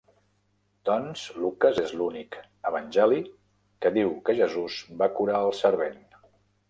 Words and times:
Doncs, 0.89 1.25
Lucas 1.41 1.81
és 1.83 1.93
l'únic 1.99 2.37
evangeli 2.71 3.21
que 3.85 3.93
diu 3.99 4.17
que 4.31 4.37
Jesus 4.41 4.79
va 5.03 5.11
curar 5.19 5.47
el 5.51 5.55
servent. 5.63 6.01